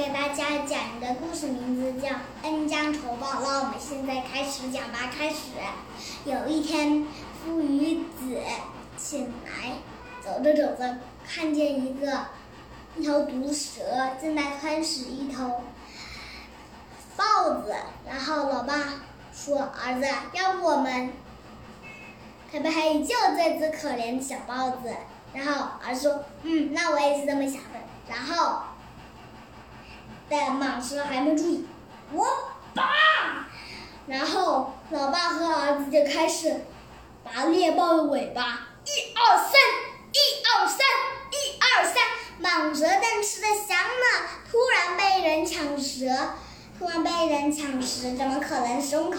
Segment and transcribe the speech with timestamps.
[0.00, 2.08] 给大家讲一个故事，名字叫
[2.42, 3.26] 《恩将仇报》。
[3.42, 5.10] 那我们现在开始讲吧。
[5.14, 5.50] 开始，
[6.24, 7.06] 有一天，
[7.44, 8.40] 父与子
[8.96, 9.72] 醒来，
[10.24, 10.96] 走着走着，
[11.28, 12.28] 看见一个
[12.96, 13.82] 一头毒蛇
[14.18, 15.64] 正在吞噬一头
[17.14, 17.74] 豹子。
[18.08, 19.02] 然后老爸
[19.34, 21.12] 说：“儿子，要不我们
[22.50, 24.96] 可不可以救这只可怜的小豹子？”
[25.34, 27.78] 然后儿子说：“嗯，那我也是这么想的。”
[28.08, 28.62] 然后。
[30.30, 31.66] 但蟒蛇还没注意，
[32.12, 32.24] 我
[32.72, 33.48] 拔，
[34.06, 36.66] 然后老爸和儿子就开始
[37.24, 39.52] 拔猎豹的尾巴，一二三，
[40.12, 40.78] 一二三，
[41.32, 42.00] 一二三，
[42.40, 46.06] 蟒蛇正吃的香呢，突然被人抢蛇，
[46.78, 49.18] 突然被人抢食，怎么可能松口？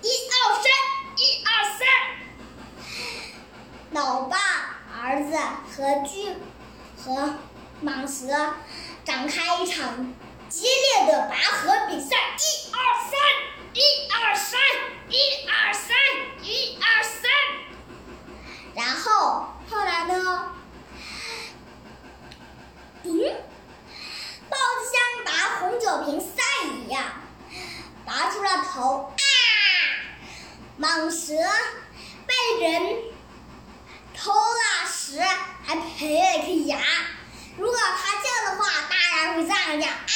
[0.00, 0.64] 一二三，
[1.18, 1.86] 一二三，
[3.90, 4.38] 老爸、
[4.98, 5.36] 儿子
[5.76, 6.36] 和巨
[6.96, 7.34] 和
[7.84, 8.54] 蟒蛇。
[9.06, 10.12] 展开一场
[10.48, 12.76] 激烈的拔河比赛，一二
[13.08, 13.16] 三，
[13.72, 13.80] 一
[14.12, 14.58] 二三，
[15.08, 15.96] 一二三，
[16.42, 17.30] 一二三。
[18.74, 20.52] 然后后来呢？
[23.04, 23.10] 嗯，
[24.50, 27.04] 豹子像拔红酒瓶塞一样，
[28.04, 29.22] 拔出了头啊！
[30.80, 31.32] 蟒蛇
[32.26, 32.96] 被人
[34.16, 35.20] 偷了食，
[35.64, 36.80] 还赔了一颗牙。
[39.36, 40.14] 如果它叫的话，当然会这样叫：“哎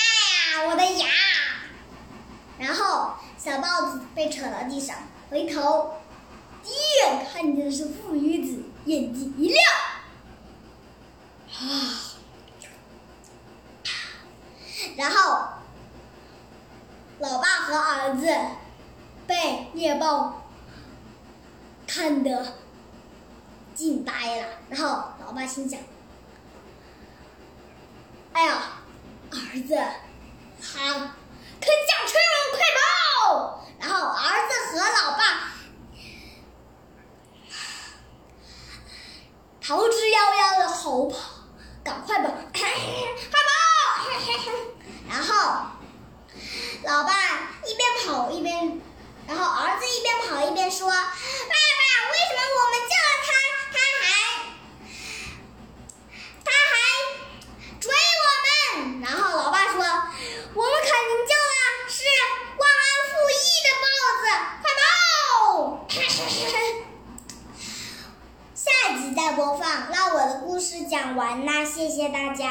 [0.62, 1.06] 呀，我的牙！”
[2.58, 4.96] 然后小豹子被扯到地上，
[5.28, 5.94] 回头
[6.62, 9.62] 第一眼看见的是父与子，眼睛一亮，
[11.54, 11.60] 啊！
[14.96, 15.48] 然后
[17.18, 18.26] 老爸和儿子
[19.26, 20.46] 被猎豹
[21.86, 22.54] 看得
[23.74, 25.78] 惊呆了，然后老爸心想。
[28.32, 28.62] 哎呀，
[29.52, 29.74] 儿子，
[30.62, 30.78] 他
[31.60, 32.12] 可驾车，
[32.52, 33.66] 快跑！
[33.80, 35.22] 然后儿子和老爸
[39.60, 41.16] 逃之夭夭的吼跑，
[41.82, 42.70] 赶快跑， 快
[43.48, 43.58] 跑！
[45.10, 45.32] 然后
[46.84, 47.12] 老爸
[47.66, 48.80] 一边跑一边，
[49.26, 50.88] 然后儿子一边跑一边说
[69.14, 69.68] 在播放。
[69.90, 72.46] 那我的故事讲完啦谢谢大家。